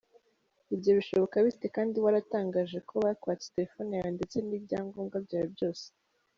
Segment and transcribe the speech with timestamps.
[0.73, 5.85] Ibyo bishoboka bite kandi waratangaje ko bakwatse telefone yawe ndetse n’ibyangombwa byawe byose?